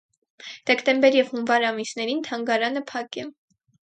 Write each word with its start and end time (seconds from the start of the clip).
Դեկտեմբեր 0.69 1.17
և 1.17 1.29
հունվար 1.33 1.65
ամիսներին 1.71 2.23
թանգարանը 2.31 2.83
փակ 2.93 3.21
է։ 3.25 3.27